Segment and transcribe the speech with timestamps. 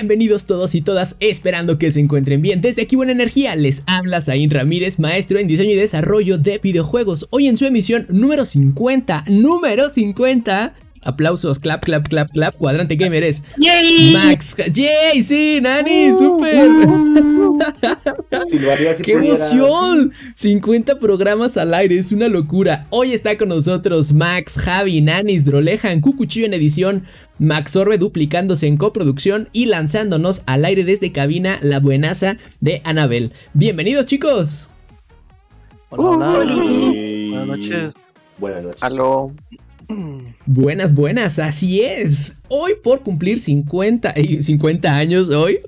[0.00, 2.62] Bienvenidos todos y todas, esperando que se encuentren bien.
[2.62, 7.26] Desde aquí Buena Energía les habla Zain Ramírez, maestro en diseño y desarrollo de videojuegos.
[7.28, 10.72] Hoy en su emisión número 50, número 50.
[11.02, 12.54] Aplausos, clap, clap, clap, clap.
[12.56, 14.12] Cuadrante Gamer es ¡Yay!
[14.12, 14.54] Max.
[14.72, 15.22] ¡Yay!
[15.22, 16.68] Sí, Nani, súper.
[19.02, 20.12] ¡Qué emoción!
[20.34, 22.86] 50 programas al aire, es una locura.
[22.90, 27.04] Hoy está con nosotros Max, Javi, Nanis, Drolejan, Cucuchillo en edición,
[27.38, 33.32] Max Orbe duplicándose en coproducción y lanzándonos al aire desde cabina la buenaza de Anabel.
[33.54, 34.70] Bienvenidos, chicos.
[35.88, 36.54] Hola, hola.
[36.54, 37.94] Buenas noches.
[38.38, 38.82] Buenas noches.
[38.82, 39.32] Aló.
[40.46, 42.38] Buenas, buenas, así es.
[42.48, 45.58] Hoy por cumplir 50, eh, 50 años, hoy.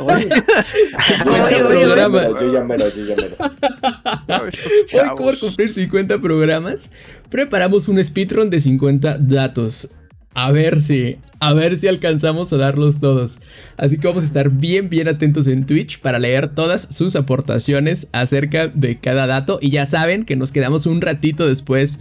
[0.00, 1.84] Oye, 50 Oye, oye, oye.
[1.84, 2.40] programas.
[2.40, 4.44] Yo ya mero, yo ya mero.
[4.92, 6.92] Hoy por cumplir 50 programas,
[7.30, 9.90] preparamos un speedrun de 50 datos.
[10.34, 13.40] A ver si, a ver si alcanzamos a darlos todos.
[13.76, 18.08] Así que vamos a estar bien, bien atentos en Twitch para leer todas sus aportaciones
[18.12, 19.58] acerca de cada dato.
[19.60, 21.98] Y ya saben que nos quedamos un ratito después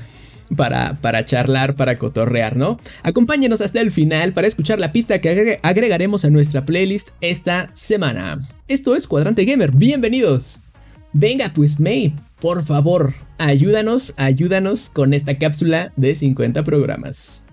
[0.55, 2.79] para, para charlar, para cotorrear, ¿no?
[3.03, 7.69] Acompáñenos hasta el final para escuchar la pista que agre- agregaremos a nuestra playlist esta
[7.73, 8.47] semana.
[8.67, 10.59] Esto es Cuadrante Gamer, bienvenidos.
[11.13, 17.43] Venga pues, May, por favor, ayúdanos, ayúdanos con esta cápsula de 50 programas.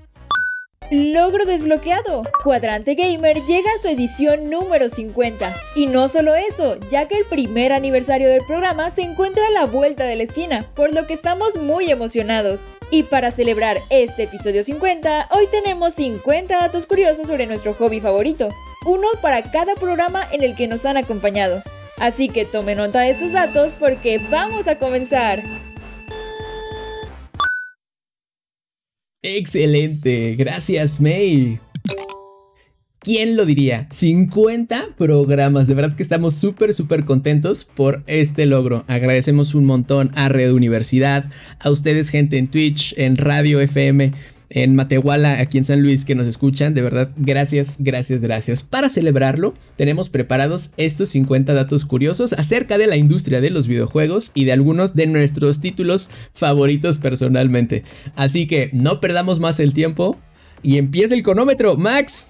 [0.91, 2.25] Logro desbloqueado.
[2.43, 5.51] Cuadrante Gamer llega a su edición número 50.
[5.75, 9.65] Y no solo eso, ya que el primer aniversario del programa se encuentra a la
[9.65, 12.69] vuelta de la esquina, por lo que estamos muy emocionados.
[12.91, 18.51] Y para celebrar este episodio 50, hoy tenemos 50 datos curiosos sobre nuestro hobby favorito,
[18.85, 21.63] uno para cada programa en el que nos han acompañado.
[21.99, 25.43] Así que tome nota de sus datos porque vamos a comenzar.
[29.27, 31.59] Excelente, gracias May.
[33.01, 33.87] ¿Quién lo diría?
[33.91, 38.85] 50 programas, de verdad que estamos súper, súper contentos por este logro.
[38.87, 44.13] Agradecemos un montón a Red Universidad, a ustedes gente en Twitch, en Radio FM,
[44.51, 46.73] en Matehuala, aquí en San Luis que nos escuchan.
[46.73, 48.63] De verdad, gracias, gracias, gracias.
[48.63, 54.31] Para celebrarlo, tenemos preparados estos 50 datos curiosos acerca de la industria de los videojuegos
[54.35, 57.85] y de algunos de nuestros títulos favoritos personalmente.
[58.17, 60.19] Así que no perdamos más el tiempo
[60.63, 62.29] y empieza el cronómetro, Max.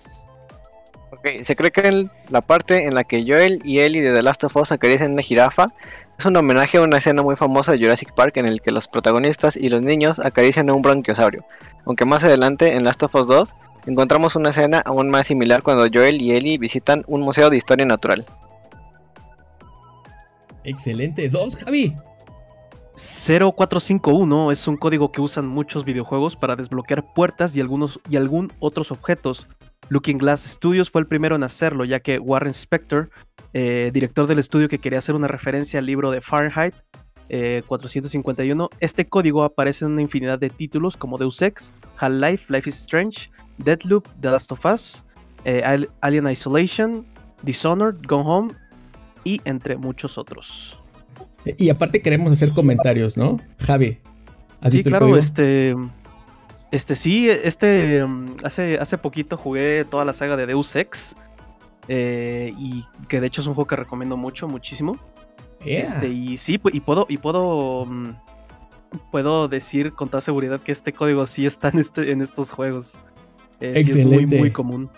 [1.11, 4.45] Ok, se cree que la parte en la que Joel y Ellie de The Last
[4.45, 5.73] of Us acarician una jirafa
[6.19, 8.87] es un homenaje a una escena muy famosa de Jurassic Park en el que los
[8.87, 11.45] protagonistas y los niños acarician a un bronquiosaurio.
[11.87, 13.55] Aunque más adelante en Last of Us 2
[13.87, 17.85] encontramos una escena aún más similar cuando Joel y Ellie visitan un museo de historia
[17.85, 18.25] natural.
[20.65, 21.29] Excelente.
[21.29, 21.95] Dos, Javi.
[22.97, 28.53] 0451 es un código que usan muchos videojuegos para desbloquear puertas y, algunos, y algún
[28.61, 29.49] otros objetos.
[29.89, 33.11] Looking Glass Studios fue el primero en hacerlo, ya que Warren Spector,
[33.53, 36.75] eh, director del estudio que quería hacer una referencia al libro de Fahrenheit
[37.29, 42.69] eh, 451, este código aparece en una infinidad de títulos como Deus Ex, Half-Life, Life
[42.69, 45.05] is Strange, Deadloop, The Last of Us,
[45.45, 47.07] eh, Al- Alien Isolation,
[47.43, 48.53] Dishonored, Gone Home
[49.25, 50.79] y entre muchos otros.
[51.59, 53.39] Y aparte queremos hacer comentarios, ¿no?
[53.61, 53.99] Javi.
[54.63, 55.19] ¿has Sí, visto el claro, código?
[55.19, 55.75] este.
[56.71, 58.05] Este sí, este.
[58.05, 61.15] mm, Hace, hace poquito jugué toda la saga de Deus Ex.
[61.89, 64.97] eh, y que de hecho es un juego que recomiendo mucho, muchísimo.
[65.65, 65.81] Yeah.
[65.83, 67.85] Este, y sí, y puedo, y puedo.
[67.87, 68.11] mm,
[69.11, 72.97] Puedo decir con toda seguridad que este código sí está en, este, en estos juegos.
[73.59, 74.39] Eh, sí es muy, Excelente.
[74.39, 74.89] muy común.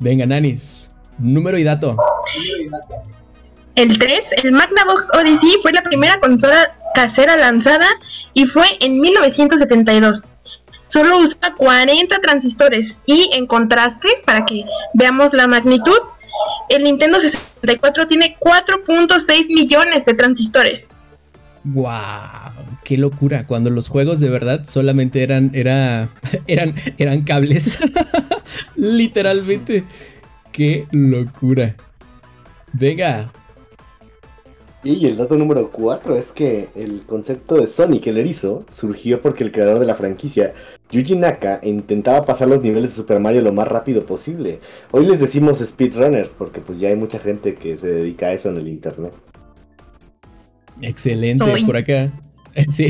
[0.00, 0.92] Venga, Nanis.
[1.16, 1.96] Número y dato.
[3.76, 7.86] El 3, el Magnavox Odyssey fue la primera consola casera lanzada
[8.34, 10.34] y fue en 1972.
[10.86, 14.64] Solo usa 40 transistores y en contraste, para que
[14.94, 15.98] veamos la magnitud,
[16.70, 21.04] el Nintendo 64 tiene 4.6 millones de transistores.
[21.64, 21.90] ¡Wow!
[22.84, 23.46] ¡Qué locura!
[23.46, 26.08] Cuando los juegos de verdad solamente eran, era,
[26.46, 27.78] eran, eran cables.
[28.76, 29.84] Literalmente.
[30.52, 31.76] ¡Qué locura!
[32.72, 33.30] Venga.
[34.82, 39.44] Y el dato número 4 es que el concepto de Sonic el erizo surgió porque
[39.44, 40.54] el creador de la franquicia,
[40.92, 44.58] Yuji Naka, intentaba pasar los niveles de Super Mario lo más rápido posible.
[44.90, 48.48] Hoy les decimos speedrunners porque pues ya hay mucha gente que se dedica a eso
[48.50, 49.12] en el internet.
[50.82, 51.64] Excelente, Soy.
[51.64, 52.10] por acá.
[52.68, 52.88] Sí.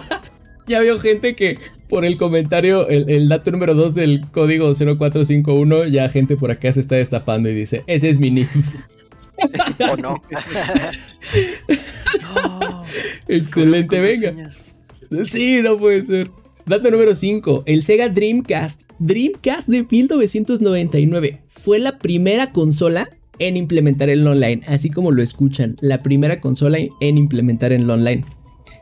[0.68, 1.58] ya veo gente que
[1.88, 6.72] por el comentario, el, el dato número 2 del código 0451, ya gente por acá
[6.72, 8.48] se está destapando y dice, ese es mi nick.
[9.90, 10.22] ¿O no?
[12.22, 12.84] No,
[13.26, 14.50] Excelente, venga.
[15.24, 16.30] Sí, no puede ser.
[16.66, 17.64] Dato número 5.
[17.66, 18.82] El Sega Dreamcast.
[18.98, 23.08] Dreamcast de 1999 fue la primera consola
[23.38, 28.24] en implementar el online, así como lo escuchan, la primera consola en implementar el online.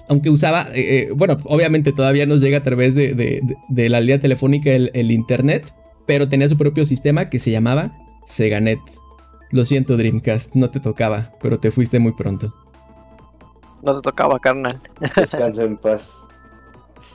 [0.09, 3.89] Aunque usaba, eh, eh, bueno, obviamente todavía nos llega a través de, de- de- de
[3.89, 5.73] la línea telefónica el, el internet,
[6.07, 7.97] pero tenía su propio sistema que se llamaba
[8.27, 8.81] SegaNet.
[9.51, 12.53] Lo siento Dreamcast, no te tocaba, pero te fuiste muy pronto.
[13.83, 14.81] No te tocaba, carnal.
[15.17, 16.13] Descansa en paz.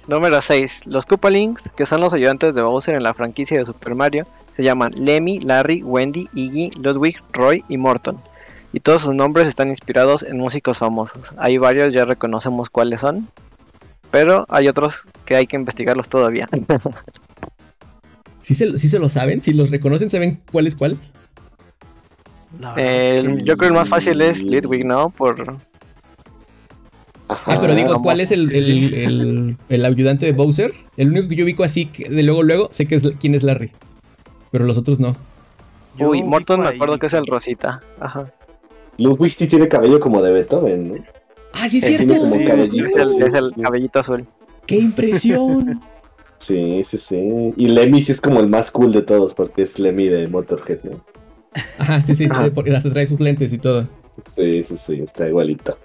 [0.07, 0.88] Número 6.
[0.88, 4.25] Los Koopalings, que son los ayudantes de Bowser en la franquicia de Super Mario,
[4.56, 8.18] se llaman Lemmy, Larry, Wendy, Iggy, Ludwig, Roy y Morton.
[8.74, 11.33] Y todos sus nombres están inspirados en músicos famosos.
[11.38, 13.27] Hay varios, ya reconocemos cuáles son.
[14.12, 16.48] Pero hay otros que hay que investigarlos todavía.
[18.42, 19.42] ¿Sí se, sí se lo saben?
[19.42, 20.98] Si los reconocen, ¿saben cuál es cuál?
[22.59, 25.09] La verdad es que- yo creo que el más fácil es Ludwig, ¿no?
[25.09, 25.57] Por...
[27.30, 27.52] Ajá.
[27.54, 28.02] Ah, pero digo.
[28.02, 28.96] ¿cuál es el, Sí, el, sí.
[29.04, 30.74] el- el ayudante de Bowser?
[30.96, 33.44] El único que yo ubico así, que de luego, luego, sé que es quién es
[33.44, 33.72] Larry.
[34.52, 35.16] Pero los otros no.
[36.00, 37.82] Uy, Morton me acuerdo que es el Rosita.
[38.00, 38.32] Ajá.
[38.98, 40.96] Ludwig sí tiene cabello como de Beethoven, ¿no?
[41.54, 42.06] ¡Ah, sí es cierto!
[42.08, 43.62] tiene como Sí, cabellito, Es el, sí, es el sí.
[43.62, 44.26] cabellito azul.
[44.66, 45.82] ¡Qué impresión!
[46.40, 47.54] Sí, sí, sí.
[47.58, 50.78] Y Lemmy sí es como el más cool de todos porque es Lemmy de Motorhead,
[50.84, 51.02] ¿no?
[51.80, 52.46] Ajá, sí, sí, Ajá.
[52.46, 53.88] eh, porque hasta trae sus lentes y todo.
[54.36, 55.76] Sí, sí, sí, está igualito.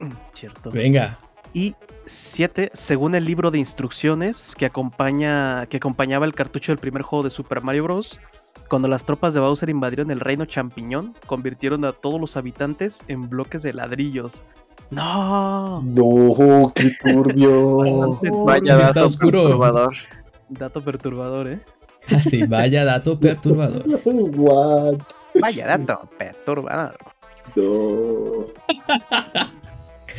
[0.34, 0.70] Cierto.
[0.70, 1.18] Venga.
[1.52, 1.74] Y
[2.06, 7.22] 7, según el libro de instrucciones que acompaña que acompañaba el cartucho del primer juego
[7.24, 8.20] de Super Mario Bros.
[8.68, 13.28] Cuando las tropas de Bowser invadieron el reino champiñón, convirtieron a todos los habitantes en
[13.28, 14.44] bloques de ladrillos.
[14.90, 17.76] No, No, qué turbio.
[17.78, 19.42] Bastante Vaya sí está dato oscuro.
[19.42, 19.94] perturbador.
[20.48, 21.60] dato perturbador, ¿eh?
[22.16, 23.84] Así, vaya dato perturbador.
[24.04, 24.98] What?
[25.40, 26.96] Vaya dato perturbador.
[27.56, 28.44] No.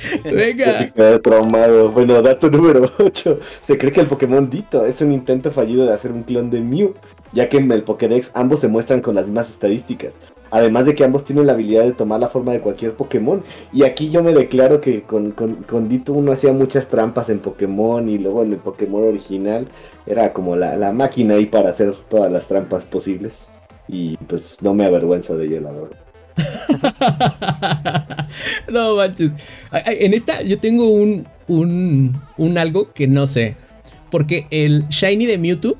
[0.23, 0.91] Venga.
[0.93, 1.91] Quedé traumado.
[1.91, 3.39] Bueno, dato número 8.
[3.61, 6.61] Se cree que el Pokémon Dito es un intento fallido de hacer un clon de
[6.61, 6.93] Mew,
[7.33, 10.17] ya que en el Pokédex ambos se muestran con las mismas estadísticas.
[10.49, 13.41] Además de que ambos tienen la habilidad de tomar la forma de cualquier Pokémon.
[13.71, 17.39] Y aquí yo me declaro que con, con, con Dito uno hacía muchas trampas en
[17.39, 19.67] Pokémon y luego en el Pokémon original
[20.05, 23.51] era como la, la máquina ahí para hacer todas las trampas posibles.
[23.87, 26.10] Y pues no me avergüenzo de ello, la verdad.
[28.71, 29.33] no manches.
[29.85, 33.55] En esta yo tengo un, un, un algo que no sé.
[34.09, 35.77] Porque el Shiny de Mewtwo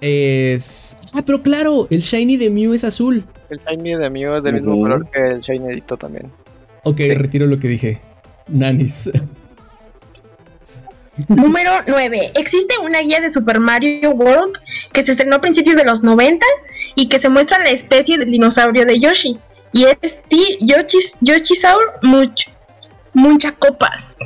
[0.00, 0.96] es...
[1.14, 3.24] Ah, pero claro, el Shiny de Mew es azul.
[3.48, 6.26] El Shiny de Mew es del mismo color que el Shiny Dito también.
[6.84, 7.14] Ok, Sí.
[7.14, 8.00] retiro lo que dije.
[8.48, 9.10] Nanis.
[11.28, 12.32] Número 9.
[12.36, 14.58] Existe una guía de Super Mario World
[14.92, 16.44] que se estrenó a principios de los 90
[16.94, 19.38] y que se muestra la especie del dinosaurio de Yoshi.
[19.72, 20.36] Y es T.
[20.60, 22.48] Yoshis, Yoshisaur Much,
[23.12, 24.20] Munchacopas.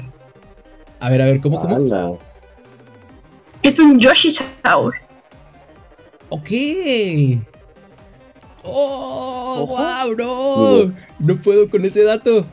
[1.01, 1.77] A ver, a ver, ¿cómo, cómo?
[1.77, 2.13] ¡Hala!
[3.63, 4.95] Es un Yoshisaur.
[6.29, 6.51] Ok.
[8.63, 9.63] ¡Oh!
[9.63, 9.77] Ojo.
[9.77, 10.17] ¡Wow!
[10.17, 10.95] ¡No!
[11.19, 12.47] No puedo con ese dato.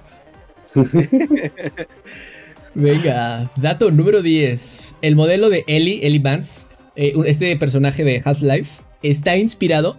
[2.76, 4.96] Venga, dato número 10.
[5.02, 9.98] El modelo de Ellie, Ellie Vance, eh, este personaje de Half-Life, está inspirado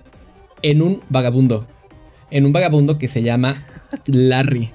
[0.62, 1.66] en un vagabundo.
[2.30, 3.62] En un vagabundo que se llama
[4.06, 4.70] Larry.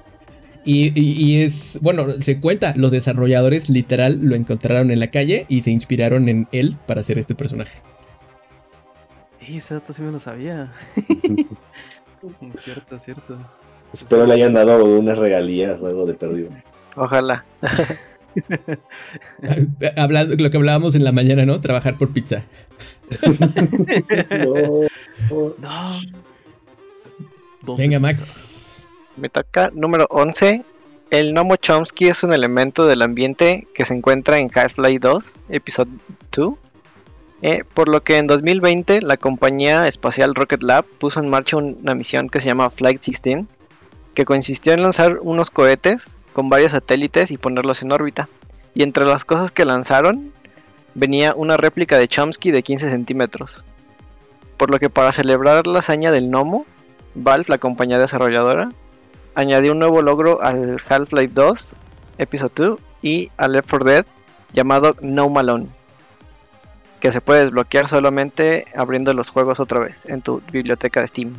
[0.64, 5.46] Y, y- y es, bueno, se cuenta, los desarrolladores literal lo encontraron en la calle
[5.48, 7.80] y se inspiraron en él para hacer este personaje.
[9.46, 10.72] Ey, ese dato sí me lo sabía.
[12.54, 13.36] cierto, cierto.
[13.92, 16.50] Espero le hayan dado unas regalías o algo de perdido.
[16.96, 17.44] Ojalá.
[19.96, 21.60] Hablando, lo que hablábamos en la mañana, ¿no?
[21.60, 22.42] Trabajar por pizza.
[25.30, 25.60] No.
[27.62, 27.76] No.
[27.76, 28.88] Venga, Max.
[29.16, 30.64] Me toca número 11.
[31.10, 35.90] El Nomo Chomsky es un elemento del ambiente que se encuentra en Half-Life 2, Episode
[36.32, 36.54] 2.
[37.42, 41.76] eh, por lo que en 2020 la compañía espacial Rocket Lab puso en marcha un-
[41.82, 43.44] una misión que se llama Flight 16,
[44.14, 48.28] que consistió en lanzar unos cohetes con varios satélites y ponerlos en órbita.
[48.74, 50.32] Y entre las cosas que lanzaron
[50.94, 53.64] venía una réplica de Chomsky de 15 centímetros.
[54.56, 56.66] Por lo que para celebrar la hazaña del Nomo,
[57.14, 58.70] Valve, la compañía desarrolladora,
[59.34, 61.74] añadió un nuevo logro al Half-Life 2,
[62.18, 64.06] Episode 2 y al Left 4 Dead
[64.52, 65.68] llamado No Malone,
[67.00, 71.34] que se puede desbloquear solamente abriendo los juegos otra vez en tu biblioteca de Steam.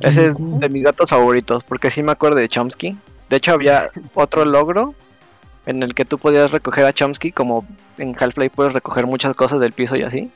[0.00, 2.96] Ese es de mis datos favoritos, porque sí me acuerdo de Chomsky.
[3.32, 4.94] De hecho, había otro logro
[5.64, 7.64] en el que tú podías recoger a Chomsky, como
[7.96, 10.30] en Half-Life puedes recoger muchas cosas del piso y así.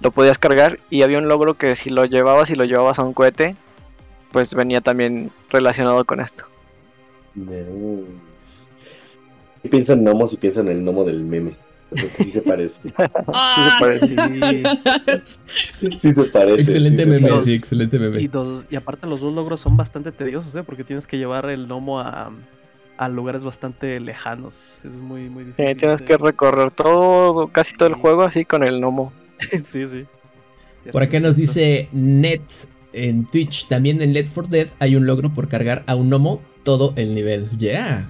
[0.00, 3.02] Lo podías cargar y había un logro que si lo llevabas y lo llevabas a
[3.02, 3.56] un cohete,
[4.32, 6.44] pues venía también relacionado con esto.
[9.62, 11.56] Y piensan en gnomos y piensan en el gnomo del meme.
[11.96, 12.80] Sí se parece.
[12.92, 14.16] Sí se parece.
[16.00, 16.60] Sí se parece.
[16.60, 17.46] excelente sí meme, parece.
[17.46, 18.20] sí, excelente meme.
[18.20, 20.62] Y, dos- y aparte los dos logros son bastante tediosos, ¿eh?
[20.62, 22.30] Porque tienes que llevar el gnomo a,
[22.96, 24.78] a lugares bastante lejanos.
[24.84, 25.66] Eso es muy, muy difícil.
[25.66, 26.04] Eh, tienes sí.
[26.04, 29.12] que recorrer todo, casi todo el juego así con el gnomo.
[29.62, 30.04] sí, sí.
[30.92, 32.42] Por acá nos dice Net
[32.92, 33.68] en Twitch.
[33.68, 37.14] También en Left 4 Dead hay un logro por cargar a un gnomo todo el
[37.14, 37.48] nivel.
[37.58, 38.08] Yeah.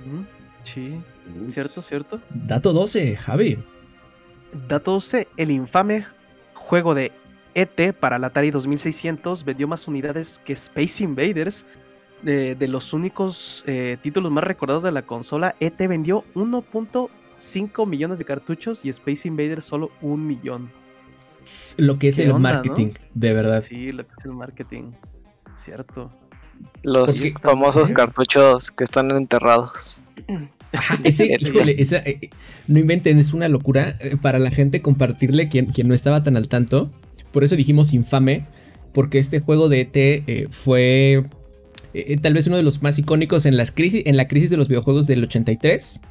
[0.63, 0.95] Sí,
[1.49, 2.21] cierto, cierto.
[2.31, 3.59] Dato 12, Javi.
[4.69, 6.05] Dato 12, el infame
[6.55, 7.13] juego de
[7.55, 11.67] ET para la Atari 2600 vendió más unidades que Space Invaders.
[12.23, 18.19] De, de los únicos eh, títulos más recordados de la consola, ET vendió 1.5 millones
[18.19, 20.73] de cartuchos y Space Invaders solo un millón.
[21.77, 23.61] Lo que es ¿Qué el onda, marketing, de verdad.
[23.61, 24.93] Sí, lo que es el marketing.
[25.55, 26.11] Cierto.
[26.83, 30.03] Los Porque- famosos cartuchos que están enterrados.
[30.75, 31.49] Ajá, ese, Sí.
[31.49, 32.31] híjole, esa, eh,
[32.69, 36.37] no inventen, es una locura eh, para la gente compartirle quien, quien no estaba tan
[36.37, 36.91] al tanto.
[37.33, 38.47] Por eso dijimos infame,
[38.93, 41.25] porque este juego de ET eh, fue
[41.95, 44.57] eh, tal vez uno de los más icónicos en, las crisis, en la crisis de
[44.57, 46.03] los videojuegos del 83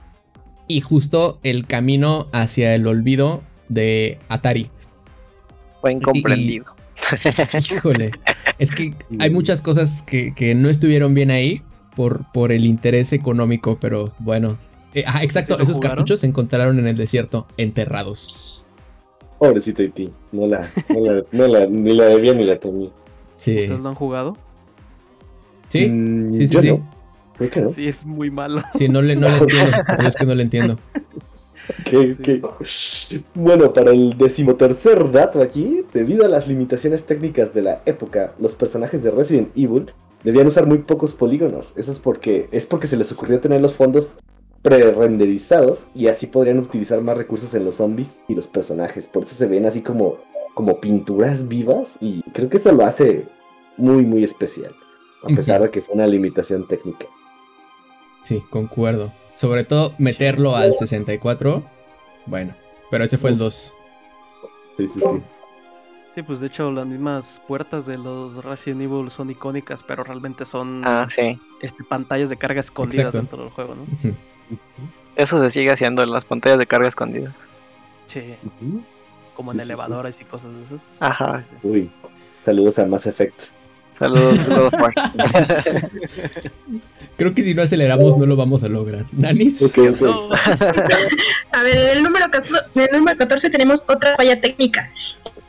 [0.68, 4.70] y justo el camino hacia el olvido de Atari.
[5.82, 6.66] Fue incomprendido.
[7.72, 8.12] Híjole,
[8.60, 11.62] es que hay muchas cosas que, que no estuvieron bien ahí
[11.96, 14.58] por, por el interés económico, pero bueno.
[14.94, 15.98] Eh, exacto, ¿Sí lo esos jugaron?
[15.98, 18.64] cartuchos se encontraron en el desierto, enterrados.
[19.40, 20.12] Pobrecita Iti.
[20.32, 22.92] No la, no la, no la, ni la debía ni la temí.
[23.38, 23.60] Sí.
[23.60, 24.38] ¿Ustedes lo han jugado?
[25.70, 26.72] Sí, Mm, sí, sí, yo sí.
[26.72, 26.90] no.
[27.38, 27.70] Creo que no.
[27.70, 28.62] Sí, es muy malo.
[28.78, 29.78] Sí, no le, no le entiendo.
[30.02, 30.78] Yo es que no le entiendo.
[33.34, 38.56] Bueno, para el decimotercer dato aquí, debido a las limitaciones técnicas de la época, los
[38.56, 39.92] personajes de Resident Evil
[40.24, 41.74] debían usar muy pocos polígonos.
[41.76, 44.18] Eso es porque es porque se les ocurrió tener los fondos
[44.62, 49.08] pre-renderizados y así podrían utilizar más recursos en los zombies y los personajes.
[49.08, 50.20] Por eso se ven así como,
[50.54, 53.26] como pinturas vivas y creo que eso lo hace
[53.78, 54.74] muy, muy especial.
[55.24, 57.06] A pesar de que fue una limitación técnica.
[58.24, 59.12] Sí, concuerdo.
[59.36, 61.64] Sobre todo meterlo al 64.
[62.26, 62.54] Bueno,
[62.92, 63.74] pero ese fue el 2.
[64.78, 65.06] Sí, sí, sí.
[66.14, 70.46] Sí, pues de hecho las mismas puertas de los Resident Evil son icónicas, pero realmente
[70.46, 71.40] son Ah, sí.
[71.62, 73.38] este, pantallas de carga escondidas Exacto.
[73.38, 74.12] dentro del juego, ¿no?
[75.16, 77.34] Eso se sigue haciendo en las pantallas de carga escondidas.
[78.06, 78.36] Sí,
[79.34, 79.72] como Sí, en sí, sí.
[79.74, 80.98] elevadores y cosas de esas.
[81.00, 81.44] Ajá.
[81.44, 81.68] Sí, sí.
[81.68, 81.92] Uy,
[82.46, 83.42] saludos a Mass Effect.
[83.98, 84.94] Saludos, of War.
[87.18, 89.06] Creo que si no aceleramos no lo vamos a lograr.
[89.12, 89.62] ¿Nanis?
[89.64, 90.02] Ok, ok.
[90.02, 90.30] No,
[91.52, 92.26] A ver, en el número,
[92.76, 94.92] en el número 14 tenemos otra falla técnica.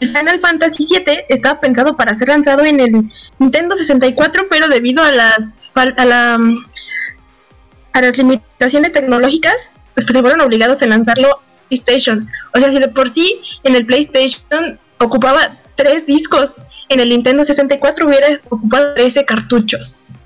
[0.01, 5.03] El Final Fantasy VII estaba pensado para ser lanzado en el Nintendo 64, pero debido
[5.03, 6.39] a las a, la,
[7.93, 12.29] a las limitaciones tecnológicas, pues se fueron obligados a lanzarlo PlayStation.
[12.55, 17.45] O sea, si de por sí en el PlayStation ocupaba tres discos, en el Nintendo
[17.45, 20.25] 64 hubiera ocupado 13 cartuchos.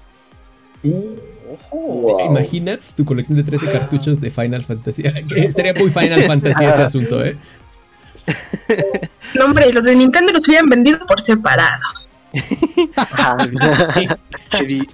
[0.83, 2.17] Wow.
[2.19, 5.03] ¿Te imaginas tu colección de 13 cartuchos de Final Fantasy?
[5.37, 7.37] Estaría muy Final Fantasy ese asunto, ¿eh?
[9.35, 11.83] No, hombre, los de Nintendo los hubieran vendido por separado.
[12.97, 13.37] Ajá.
[13.95, 14.07] Sí.
[14.65, 14.87] edi-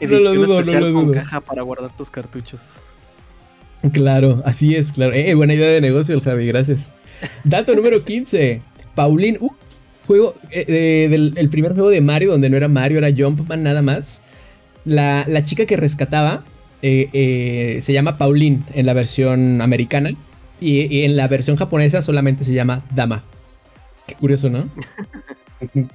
[0.00, 1.14] No lo edición dudo, no especial lo con dudo.
[1.14, 2.84] caja para guardar tus cartuchos.
[3.92, 5.12] Claro, así es, claro.
[5.12, 6.92] Eh, buena idea de negocio el Javi, gracias.
[7.44, 8.62] Dato número 15.
[8.94, 9.50] Pauline, uh,
[10.06, 13.62] juego, eh, eh, del, el primer juego de Mario, donde no era Mario, era Jumpman
[13.62, 14.22] nada más.
[14.84, 16.44] La, la chica que rescataba
[16.82, 20.10] eh, eh, se llama Pauline en la versión americana.
[20.62, 23.24] Y, y en la versión japonesa solamente se llama Dama.
[24.06, 24.68] Qué curioso, ¿no?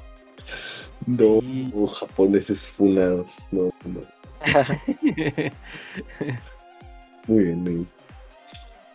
[1.05, 1.71] No, Sí.
[1.99, 3.27] japoneses funados.
[3.51, 4.01] No, no.
[7.27, 7.87] Muy bien, muy bien.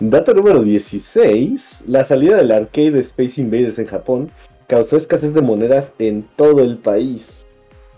[0.01, 1.85] Dato número 16.
[1.87, 4.31] La salida del arcade de Space Invaders en Japón
[4.67, 7.47] causó escasez de monedas en todo el país.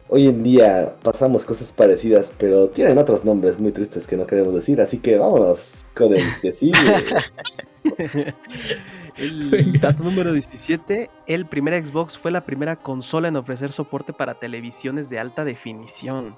[0.09, 4.55] Hoy en día pasamos cosas parecidas, pero tienen otros nombres muy tristes que no queremos
[4.55, 6.75] decir, así que vámonos con el que sigue.
[9.17, 14.35] El dato número 17, el primer Xbox fue la primera consola en ofrecer soporte para
[14.35, 16.37] televisiones de alta definición.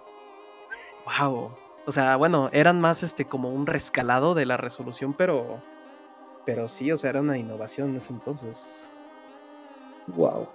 [1.19, 1.53] Wow.
[1.87, 5.63] O sea, bueno, eran más este como un rescalado de la resolución, pero.
[6.45, 8.95] Pero sí, o sea, era una innovación en ese entonces.
[10.09, 10.49] Wow.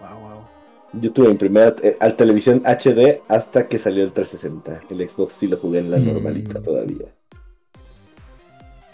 [0.00, 0.57] Wow, wow.
[0.94, 4.80] Yo tuve en primera eh, al televisión HD hasta que salió el 360.
[4.90, 6.06] El Xbox sí lo jugué en la Mm.
[6.14, 7.06] normalita todavía.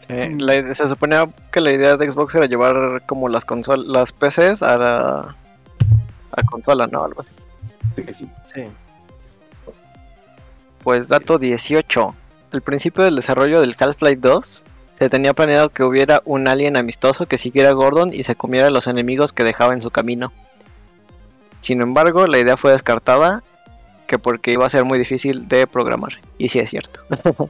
[0.08, 4.12] Sí, la- se suponía que la idea de Xbox era llevar como las consolas, las
[4.12, 5.36] PCs a la
[6.36, 7.04] a consola, ¿no?
[7.04, 8.02] Algo así.
[8.04, 8.28] Que sí.
[8.44, 8.62] Sí.
[10.82, 12.14] Pues dato 18.
[12.52, 14.64] Al principio del desarrollo del Half-Life 2,
[14.98, 18.66] se tenía planeado que hubiera un alien amistoso que siguiera a Gordon y se comiera
[18.68, 20.32] a los enemigos que dejaba en su camino.
[21.64, 23.42] Sin embargo, la idea fue descartada,
[24.06, 26.12] que porque iba a ser muy difícil de programar.
[26.36, 27.00] Y sí es cierto.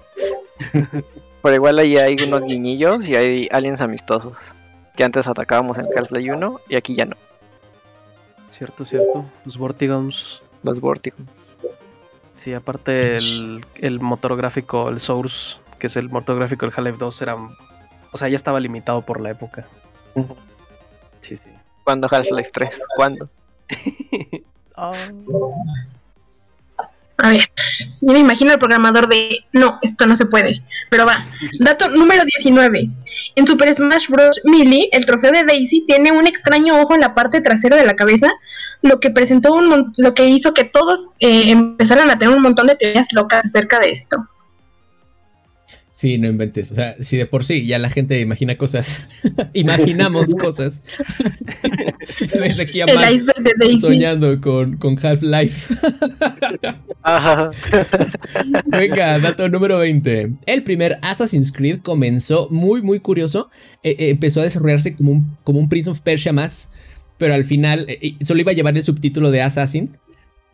[1.43, 4.55] Pero igual ahí hay unos guiñillos y hay aliens amistosos.
[4.95, 7.17] Que antes atacábamos en Half-Life 1 y aquí ya no.
[8.53, 9.25] Cierto, cierto.
[9.45, 10.45] Los Vortigons.
[10.63, 11.29] Los Vortigons.
[12.35, 16.99] Sí, aparte el, el motor gráfico, el Source, que es el motor gráfico del Half-Life
[17.01, 17.37] 2, era.
[18.13, 19.67] O sea, ya estaba limitado por la época.
[21.19, 21.51] Sí, sí.
[21.83, 22.81] ¿Cuándo Half-Life 3?
[22.95, 23.29] ¿Cuándo?
[24.77, 24.93] Ah,
[27.17, 27.49] A ver,
[28.01, 30.63] yo me imagino el programador de no, esto no se puede.
[30.91, 31.25] Pero va.
[31.61, 32.91] Dato número 19.
[33.37, 34.41] En Super Smash Bros.
[34.45, 37.95] Melee, el trofeo de Daisy tiene un extraño ojo en la parte trasera de la
[37.95, 38.29] cabeza,
[38.83, 42.67] lo que presentó un lo que hizo que todos eh, empezaran a tener un montón
[42.67, 44.29] de teorías locas acerca de esto.
[46.05, 46.71] Sí, no inventes.
[46.71, 49.09] O sea, si de por sí ya la gente imagina cosas,
[49.55, 50.83] imaginamos cosas.
[52.39, 53.87] Ven aquí a El iceberg de Daisy.
[53.87, 55.75] soñando con, con Half-Life.
[58.67, 60.35] Venga, dato número 20.
[60.45, 63.49] El primer Assassin's Creed comenzó muy, muy curioso.
[63.83, 66.69] Eh, eh, empezó a desarrollarse como un, como un Prince of Persia más,
[67.17, 69.97] pero al final eh, solo iba a llevar el subtítulo de Assassin,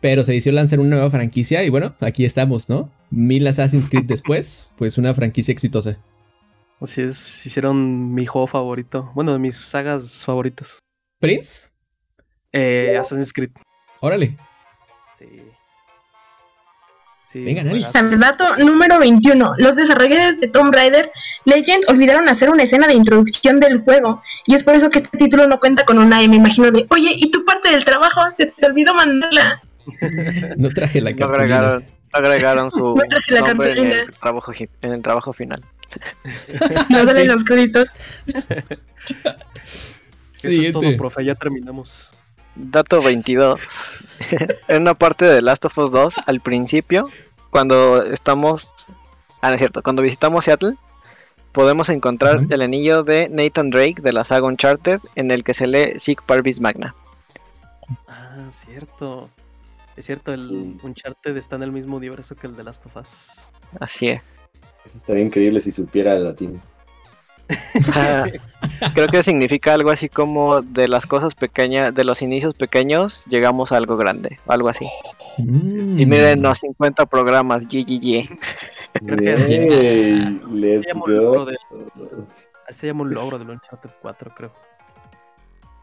[0.01, 2.91] pero se decidió lanzar una nueva franquicia y bueno, aquí estamos, ¿no?
[3.11, 5.97] Mil Assassin's Creed después, pues una franquicia exitosa.
[6.81, 9.11] así es, hicieron mi juego favorito.
[9.15, 10.79] Bueno, de mis sagas favoritas.
[11.19, 11.69] ¿Prince?
[12.51, 13.51] Eh, Assassin's Creed.
[14.01, 14.35] Órale.
[15.17, 15.27] Sí.
[17.27, 17.63] Sí, Venga.
[18.19, 19.53] Dato número 21.
[19.57, 21.11] Los desarrolladores de Tomb Raider
[21.45, 24.21] Legend olvidaron hacer una escena de introducción del juego.
[24.47, 26.27] Y es por eso que este título no cuenta con una E.
[26.27, 28.19] Me imagino de, oye, ¿y tu parte del trabajo?
[28.35, 29.61] Se te olvidó mandarla.
[30.57, 31.43] No traje la No cartulina.
[31.43, 34.51] agregaron, no agregaron su No traje la nombre en el, trabajo,
[34.81, 35.63] en el trabajo final.
[36.89, 37.27] No salen Sí.
[37.27, 37.89] los créditos.
[40.33, 40.97] Eso es todo, Siguiente.
[40.97, 42.11] profe, ya terminamos.
[42.55, 43.59] Dato 22.
[44.67, 47.09] en una parte de Last of Us 2, al principio,
[47.49, 48.71] cuando estamos...
[49.41, 49.81] Ah, no es cierto.
[49.83, 50.73] Cuando visitamos Seattle,
[51.51, 55.67] podemos encontrar el anillo de Nathan Drake de la saga Uncharted, en el que se
[55.67, 56.95] lee Sic Parvis Magna.
[58.07, 59.29] Ah, cierto.
[59.97, 63.51] Es cierto, el Uncharted está en el mismo universo que el de Last of Us.
[63.79, 64.21] Así es.
[64.85, 66.61] Eso estaría increíble si supiera el latín.
[67.93, 68.25] Ah,
[68.93, 73.71] Creo que significa algo así como de las cosas pequeñas, de los inicios pequeños, llegamos
[73.71, 74.87] a algo grande, o algo así.
[75.37, 75.99] Mm.
[75.99, 78.39] Y miren los 50 programas, GGG.
[79.05, 81.45] Creo que Yay, let's llama un logro go.
[81.45, 81.57] de-
[82.69, 84.53] Se llama un logro del Uncharted 4, creo.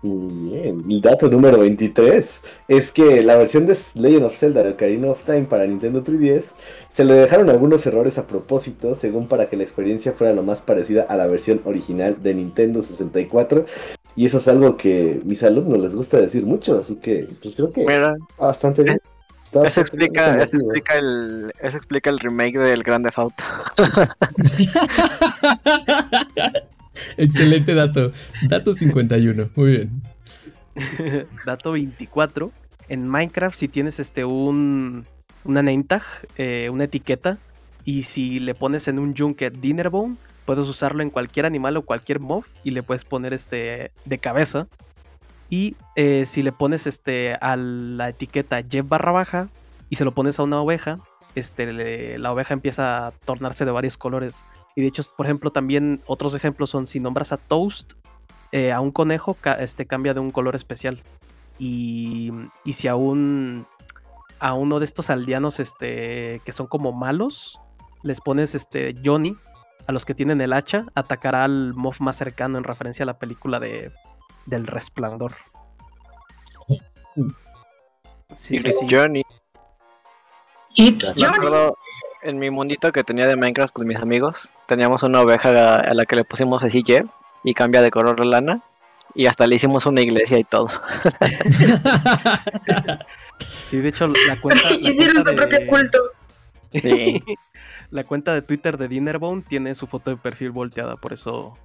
[0.01, 0.85] Muy bien.
[0.89, 5.25] El dato número 23 es que la versión de Legend of Zelda de Ocarina of
[5.25, 6.53] Time para Nintendo 3DS
[6.89, 10.61] se le dejaron algunos errores a propósito, según para que la experiencia fuera lo más
[10.61, 13.67] parecida a la versión original de Nintendo 64.
[14.15, 17.73] Y eso es algo que mis alumnos les gusta decir mucho, así que pues creo
[17.73, 19.01] que Mira, bastante bien.
[19.45, 23.43] Está eso bastante explica, es eso explica el, eso explica el remake del Grande Auto.
[27.19, 28.13] Excelente dato.
[28.49, 29.51] Dato 51.
[29.55, 30.03] Muy bien.
[31.47, 32.51] Dato 24.
[32.89, 35.05] En Minecraft, si tienes este un
[35.45, 36.03] una name tag,
[36.37, 37.39] eh, una etiqueta,
[37.85, 42.21] y si le pones en un Junket Dinnerbone, puedes usarlo en cualquier animal o cualquier
[42.21, 44.69] mob y le puedes poner este de cabeza.
[45.51, 49.49] Y eh, si le pones este a la etiqueta Jeff barra baja
[49.91, 51.01] y se lo pones a una oveja,
[51.35, 54.45] este, la oveja empieza a tornarse de varios colores.
[54.79, 57.95] Y de hecho, por ejemplo, también otros ejemplos son si nombras a Toast,
[58.53, 61.03] eh, a un conejo ca- este, cambia de un color especial.
[61.59, 62.31] Y,
[62.65, 63.67] y si a un
[64.39, 67.59] a uno de estos aldeanos este, que son como malos,
[68.05, 69.37] les pones este Johnny,
[69.89, 73.19] a los que tienen el hacha, atacará al mob más cercano en referencia a la
[73.19, 73.91] película de
[74.47, 75.35] del resplandor.
[78.33, 78.87] Sí, sí, sí.
[78.89, 79.23] Johnny.
[80.77, 81.37] It's Me Johnny.
[81.39, 81.77] acuerdo
[82.23, 85.95] en mi mundito que tenía de Minecraft con mis amigos, teníamos una oveja a a
[85.95, 86.83] la que le pusimos así
[87.45, 88.63] y cambia de color la lana.
[89.15, 90.69] Y hasta le hicimos una iglesia y todo.
[93.61, 94.63] Sí, de hecho, la cuenta.
[94.71, 95.99] la Hicieron cuenta su propio de- culto.
[96.73, 97.23] Sí.
[97.91, 101.57] La cuenta de Twitter de Dinnerbone tiene su foto de perfil volteada, por eso.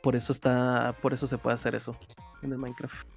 [0.00, 0.94] Por eso está.
[1.02, 1.96] Por eso se puede hacer eso
[2.42, 3.08] en el Minecraft.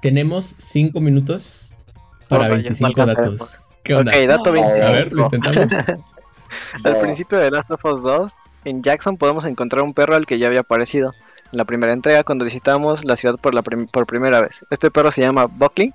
[0.00, 1.76] Tenemos 5 minutos
[2.28, 3.63] para Oh, ya 25 no alcanza datos.
[3.84, 4.10] ¿Qué onda?
[4.12, 4.52] Ok, dato No.
[4.52, 4.82] 20.
[4.82, 5.70] A ver, lo intentamos.
[6.84, 10.38] Al principio de Last of Us 2, en Jackson podemos encontrar un perro al que
[10.38, 11.12] ya había aparecido
[11.52, 14.64] en la primera entrega cuando visitamos la ciudad por, la prim- por primera vez.
[14.70, 15.92] Este perro se llama Buckley,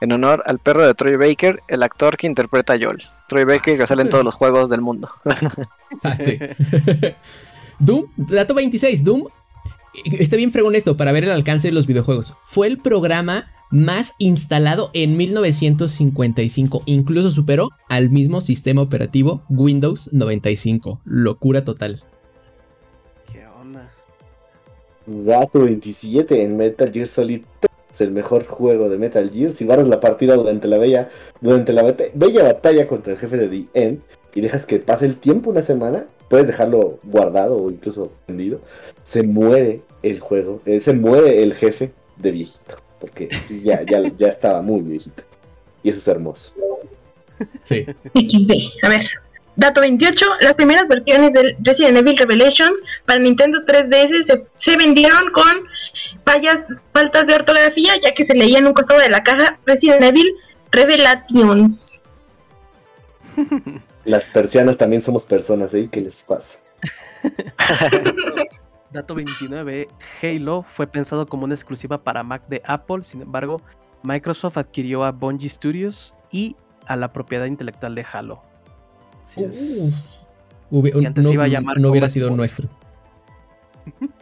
[0.00, 3.02] en honor al perro de Troy Baker, el actor que interpreta a Joel.
[3.28, 5.10] Troy Baker que sale en todos los juegos del mundo.
[6.04, 6.38] Ah, sí.
[7.78, 9.24] Doom, dato 26, Doom.
[10.04, 12.36] Está bien fregón esto para ver el alcance de los videojuegos.
[12.44, 16.82] Fue el programa más instalado en 1955.
[16.86, 21.00] Incluso superó al mismo sistema operativo Windows 95.
[21.04, 22.02] Locura total.
[23.32, 23.90] ¿Qué onda?
[25.06, 27.42] Dato 27 en Metal Gear Solid
[27.90, 29.50] 3, el mejor juego de Metal Gear.
[29.50, 31.08] Si barras la partida durante la bella,
[31.40, 34.00] durante la bate- bella batalla contra el jefe de The End
[34.34, 38.60] y dejas que pase el tiempo una semana, puedes dejarlo guardado o incluso prendido.
[39.02, 43.28] Se muere el juego, eh, se muere el jefe de viejito, porque
[43.64, 45.24] ya, ya, ya estaba muy viejito.
[45.82, 46.52] Y eso es hermoso.
[47.64, 47.84] Sí.
[48.14, 48.52] XD.
[48.84, 49.04] A ver.
[49.56, 50.24] Dato 28.
[50.40, 55.66] Las primeras versiones del Resident Evil Revelations para Nintendo 3DS se, se vendieron con
[56.24, 60.04] fallas, faltas de ortografía, ya que se leía en un costado de la caja Resident
[60.04, 60.36] Evil
[60.70, 62.00] Revelations.
[64.04, 65.88] Las persianas también somos personas, ¿eh?
[65.90, 66.60] ¿Qué les pasa?
[68.92, 69.88] Dato 29.
[70.22, 73.02] Halo fue pensado como una exclusiva para Mac de Apple.
[73.02, 73.62] Sin embargo,
[74.02, 78.42] Microsoft adquirió a Bungie Studios y a la propiedad intelectual de Halo.
[79.22, 80.26] Así es.
[80.70, 82.68] Y antes no, se iba a llamar no hubiera sido nuestro.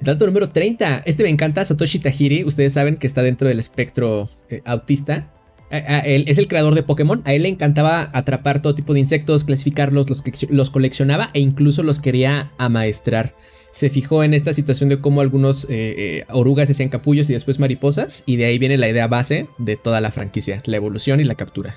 [0.00, 1.02] Dato número 30.
[1.06, 2.44] Este me encanta, Satoshi Tajiri.
[2.44, 5.30] Ustedes saben que está dentro del espectro eh, autista.
[5.70, 7.22] A- a- él es el creador de Pokémon.
[7.24, 11.40] A él le encantaba atrapar todo tipo de insectos, clasificarlos, los, que- los coleccionaba e
[11.40, 13.32] incluso los quería amaestrar.
[13.74, 17.58] Se fijó en esta situación de cómo algunos eh, eh, orugas hacían capullos y después
[17.58, 18.22] mariposas.
[18.24, 21.34] Y de ahí viene la idea base de toda la franquicia: la evolución y la
[21.34, 21.76] captura.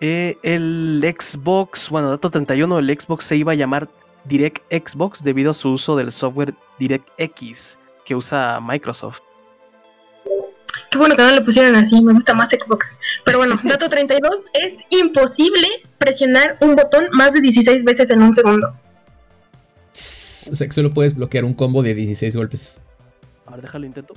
[0.00, 3.88] Eh, el Xbox, bueno, dato 31, el Xbox se iba a llamar
[4.26, 9.22] Direct Xbox debido a su uso del software DirectX que usa Microsoft.
[10.96, 12.98] Qué bueno que no le pusieron así, me gusta más Xbox.
[13.26, 14.34] Pero bueno, dato 32.
[14.54, 18.74] Es imposible presionar un botón más de 16 veces en un segundo.
[20.50, 22.78] O sea que solo puedes bloquear un combo de 16 golpes.
[23.44, 24.14] A ver, déjalo intento.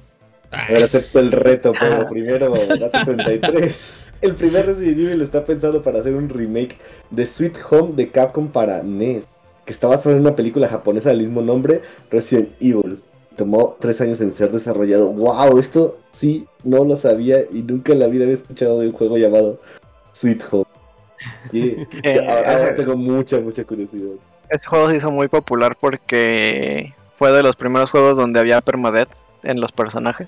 [0.52, 2.08] A ver, acepto el reto, pero Ah.
[2.10, 4.00] primero, dato 33.
[4.22, 6.78] El primer Resident Evil está pensado para hacer un remake
[7.10, 9.26] de Sweet Home de Capcom para NES,
[9.66, 13.02] que está basado en una película japonesa del mismo nombre, Resident Evil.
[13.40, 15.08] Tomó tres años en ser desarrollado.
[15.14, 15.60] ¡Wow!
[15.60, 19.18] Esto sí, no lo sabía y nunca en la vida había escuchado de un juego
[19.18, 19.58] llamado
[20.12, 20.66] Sweet Home.
[21.54, 21.70] Y
[22.04, 22.74] Eh, ahora ahora eh.
[22.76, 24.10] tengo mucha, mucha curiosidad.
[24.50, 29.08] Este juego se hizo muy popular porque fue de los primeros juegos donde había permadeath
[29.44, 30.28] en los personajes.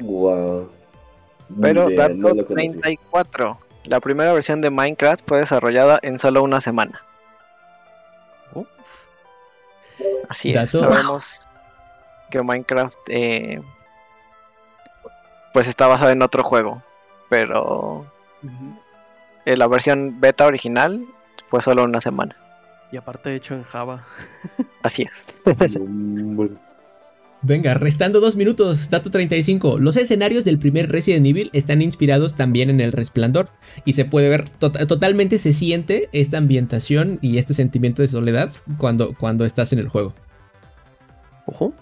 [0.00, 0.68] ¡Wow!
[1.60, 2.72] Pero idea, dato no lo conocía.
[2.80, 3.58] 34.
[3.84, 7.00] La primera versión de Minecraft fue desarrollada en solo una semana.
[10.28, 10.88] Así Dato- es.
[10.88, 11.46] Sabemos
[12.30, 13.60] que Minecraft eh,
[15.52, 16.82] pues está basado en otro juego.
[17.28, 18.06] Pero
[19.44, 21.04] eh, la versión beta original
[21.48, 22.36] fue solo una semana.
[22.92, 24.04] Y aparte hecho en Java.
[24.82, 25.34] Así es.
[27.42, 29.78] Venga, restando dos minutos, dato 35.
[29.78, 33.48] Los escenarios del primer Resident Evil están inspirados también en el resplandor
[33.86, 38.52] y se puede ver, to- totalmente se siente esta ambientación y este sentimiento de soledad
[38.76, 40.12] cuando, cuando estás en el juego.
[41.46, 41.72] Ojo.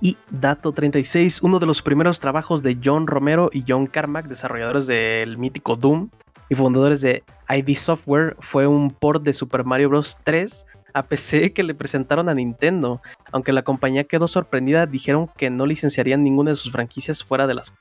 [0.00, 4.86] Y dato 36, uno de los primeros trabajos de John Romero y John Carmack, desarrolladores
[4.86, 6.10] del mítico Doom
[6.50, 10.18] y fundadores de ID Software, fue un port de Super Mario Bros.
[10.22, 13.02] 3 a PC que le presentaron a Nintendo.
[13.32, 17.54] Aunque la compañía quedó sorprendida, dijeron que no licenciarían ninguna de sus franquicias fuera de,
[17.54, 17.74] las,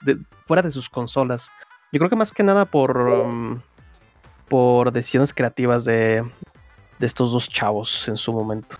[0.48, 1.52] fuera de sus consolas.
[1.92, 3.62] Yo creo que más que nada por, um,
[4.50, 6.24] por decisiones creativas de,
[7.00, 8.78] de estos dos chavos en su momento.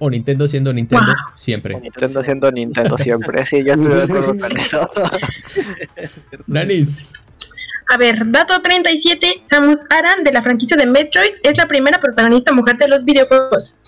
[0.00, 1.32] O Nintendo siendo Nintendo Wow.
[1.34, 1.74] siempre.
[1.80, 3.44] Nintendo haciendo Nintendo siempre.
[3.46, 4.90] Sí, yo estoy de acuerdo con eso.
[6.46, 7.12] Danis.
[7.90, 12.52] A ver, dato 37, Samus Aran de la franquicia de Metroid es la primera protagonista
[12.52, 13.78] mujer de los videojuegos.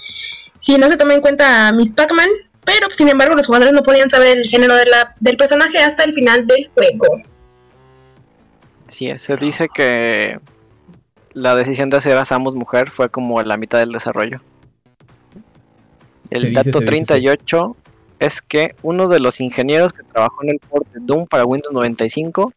[0.59, 2.29] Si no se toma en cuenta Miss Pac-Man,
[2.65, 6.05] pero sin embargo los jugadores no podían saber el género de la- del personaje hasta
[6.05, 7.23] el final del juego.
[8.89, 9.19] Es.
[9.19, 10.39] Se dice que
[11.33, 14.41] la decisión de hacer a Samus mujer fue como la mitad del desarrollo.
[16.31, 17.05] El dice, dato dice, sí.
[17.05, 17.77] 38
[18.21, 21.73] es que uno de los ingenieros que trabajó en el port de Doom para Windows
[21.73, 22.53] 95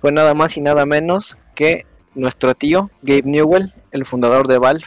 [0.00, 4.84] fue nada más y nada menos que nuestro tío Gabe Newell, el fundador de Valve.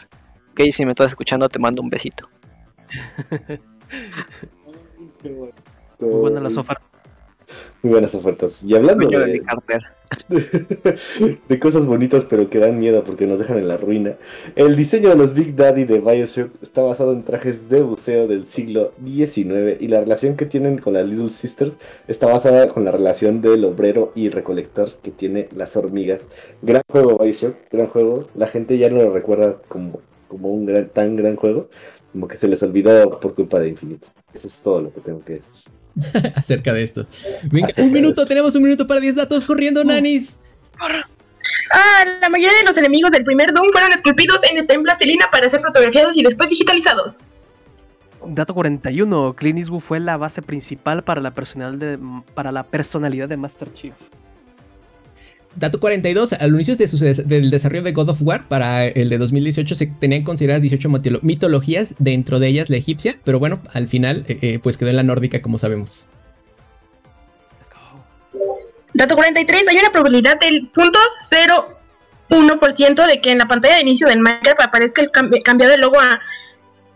[0.56, 2.30] Gabe, si me estás escuchando, te mando un besito.
[5.99, 6.88] Muy buenas las ofertas.
[7.82, 8.63] Muy buenas ofertas.
[8.63, 9.95] Y hablando de mi de, cartera.
[11.47, 14.17] de cosas bonitas pero que dan miedo porque nos dejan en la ruina,
[14.56, 18.45] el diseño de los Big Daddy de Bioshock está basado en trajes de buceo del
[18.45, 22.91] siglo XIX y la relación que tienen con las Little Sisters está basada con la
[22.91, 26.30] relación del obrero y recolector que tiene las hormigas.
[26.62, 28.28] Gran juego Bioshock, gran juego.
[28.36, 31.69] La gente ya no lo recuerda como, como un gran, tan gran juego,
[32.12, 34.08] como que se les olvidó por culpa de Infinite.
[34.34, 35.81] Eso es todo lo que tengo que decir.
[36.36, 37.08] acerca de esto.
[37.43, 40.41] Venga, un minuto, tenemos un minuto para 10 datos corriendo, nanis.
[41.73, 45.47] Ah, la mayoría de los enemigos del primer Doom fueron esculpidos en, en plastilina para
[45.49, 47.21] ser fotografiados y después digitalizados.
[48.25, 49.34] Dato 41.
[49.36, 51.97] Clint Eastwood fue la base principal para la, personal de,
[52.34, 53.93] para la personalidad de Master Chief.
[55.56, 59.18] Dato 42, al inicio de su del desarrollo de God of War para el de
[59.18, 63.88] 2018 se tenían consideradas 18 mitolo- mitologías, dentro de ellas la egipcia, pero bueno, al
[63.90, 66.06] final eh, eh, pues quedó en la nórdica como sabemos.
[67.60, 67.76] Let's go.
[68.94, 74.22] Dato 43, hay una probabilidad del 0.01% de que en la pantalla de inicio del
[74.22, 76.22] Minecraft aparezca el cam- cambiado el logo a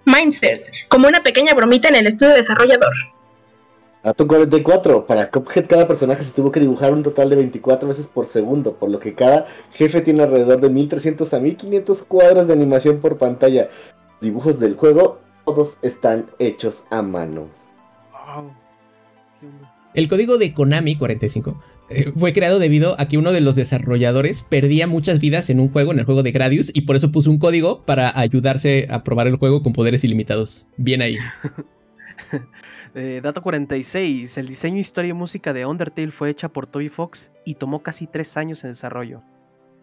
[0.05, 2.93] Mindset, como una pequeña bromita en el estudio desarrollador.
[4.05, 5.07] Dato 44.
[5.07, 8.75] Para Cuphead cada personaje se tuvo que dibujar un total de 24 veces por segundo,
[8.75, 13.17] por lo que cada jefe tiene alrededor de 1300 a 1500 cuadros de animación por
[13.17, 13.67] pantalla.
[14.21, 17.47] Dibujos del juego, todos están hechos a mano.
[19.95, 24.43] El código de Konami 45 eh, fue creado debido a que uno de los desarrolladores
[24.43, 27.31] perdía muchas vidas en un juego, en el juego de Gradius, y por eso puso
[27.31, 30.67] un código para ayudarse a probar el juego con poderes ilimitados.
[30.77, 31.15] Bien ahí.
[32.95, 34.37] Eh, dato 46.
[34.37, 38.07] El diseño, historia y música de Undertale fue hecha por Toby Fox y tomó casi
[38.07, 39.21] tres años en desarrollo.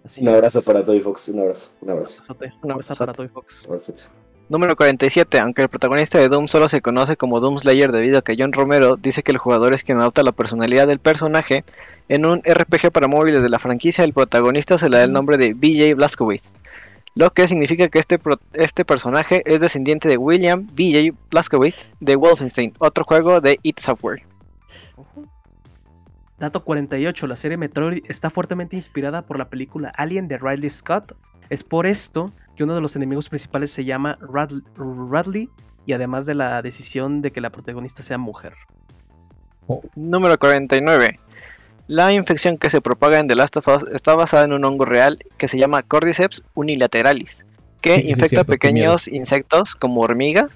[0.02, 0.64] Así Un abrazo es.
[0.64, 2.22] para Toy Fox, un abrazo, un abrazo.
[2.28, 3.68] Un Un abrazo para Toby Fox.
[4.48, 5.38] Número 47.
[5.38, 8.52] Aunque el protagonista de Doom solo se conoce como Doom Slayer debido a que John
[8.52, 11.64] Romero dice que el jugador es quien adopta la personalidad del personaje,
[12.08, 15.38] en un RPG para móviles de la franquicia el protagonista se le da el nombre
[15.38, 16.50] de BJ Blazkowicz,
[17.14, 22.16] lo que significa que este, pro- este personaje es descendiente de William BJ Blazkowicz de
[22.16, 24.22] Wolfenstein, otro juego de id Software.
[24.96, 25.24] Ojo.
[26.38, 27.26] Dato 48.
[27.26, 31.12] La serie Metroid está fuertemente inspirada por la película Alien de Ridley Scott.
[31.50, 34.64] Es por esto que uno de los enemigos principales se llama Radl-
[35.10, 35.48] Radley
[35.86, 38.54] y además de la decisión de que la protagonista sea mujer.
[39.94, 41.20] Número 49.
[41.88, 44.84] La infección que se propaga en The Last of Us está basada en un hongo
[44.84, 47.44] real que se llama Cordyceps unilateralis,
[47.80, 50.48] que Sí, infecta cierto, pequeños insectos como hormigas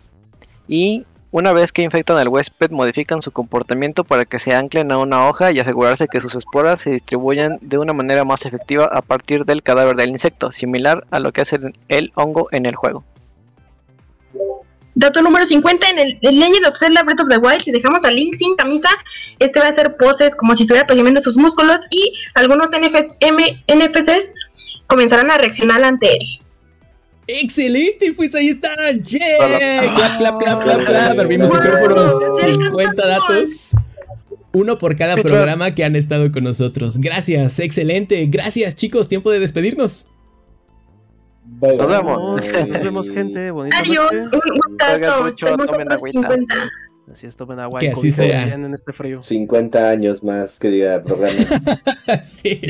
[0.68, 4.98] y una vez que infectan al huésped modifican su comportamiento para que se anclen a
[4.98, 9.02] una hoja y asegurarse que sus esporas se distribuyan de una manera más efectiva a
[9.02, 11.58] partir del cadáver del insecto, similar a lo que hace
[11.88, 13.04] el hongo en el juego.
[14.98, 18.02] Dato número 50, en el, el Legend of Zelda Breath of the Wild, si dejamos
[18.06, 18.88] a Link sin camisa,
[19.38, 23.62] este va a hacer poses como si estuviera presumiendo sus músculos y algunos NF M-
[23.66, 24.32] NPCs
[24.86, 26.26] comenzarán a reaccionar ante él.
[27.26, 28.12] ¡Excelente!
[28.14, 28.74] Pues ahí están.
[29.04, 29.18] ¡Yeah!
[29.96, 31.18] Clap, clap, clap, clap, clap.
[31.18, 32.12] Abrimos micrófonos.
[32.40, 33.32] Se 50 alcanzó.
[33.34, 33.70] datos.
[34.52, 36.96] Uno por cada programa que han estado con nosotros.
[36.98, 38.24] Gracias, excelente.
[38.30, 39.08] Gracias, chicos.
[39.08, 40.06] Tiempo de despedirnos.
[41.58, 42.42] Bye, Nos vemos.
[42.68, 43.50] Nos vemos, gente.
[43.50, 44.28] Bonita Adiós, noche.
[44.32, 45.30] un gustazo.
[45.46, 45.98] tomen otros agüita.
[45.98, 46.54] 50.
[47.08, 48.46] Así es, tomen agua Que y así sea.
[48.46, 49.22] bien en este frío.
[49.22, 51.46] 50 años más que diga programas.
[52.22, 52.60] sí.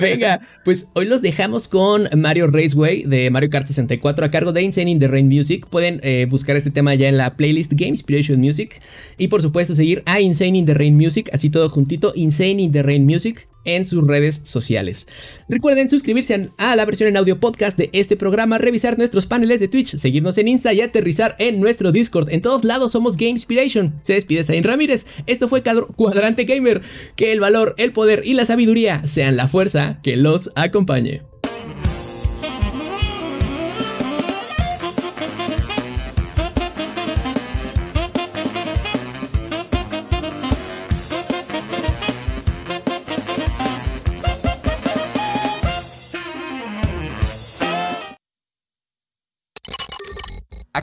[0.00, 4.62] Venga, pues hoy los dejamos con Mario Raceway de Mario Kart 64 a cargo de
[4.62, 5.66] Insane in the Rain Music.
[5.68, 8.80] Pueden eh, buscar este tema ya en la playlist Game Inspiration Music.
[9.18, 12.72] Y por supuesto seguir a Insane in the Rain Music, así todo juntito, Insane in
[12.72, 15.08] the Rain Music en sus redes sociales.
[15.48, 19.68] Recuerden suscribirse a la versión en audio podcast de este programa, revisar nuestros paneles de
[19.68, 22.30] Twitch, seguirnos en Insta y aterrizar en nuestro Discord.
[22.30, 23.94] En todos lados somos Game Inspiration.
[24.02, 25.06] Se despide Zain Ramírez.
[25.26, 25.62] Esto fue
[25.96, 26.82] Cuadrante Gamer.
[27.16, 31.33] Que el valor, el poder y la sabiduría sean la fuerza que los acompañe.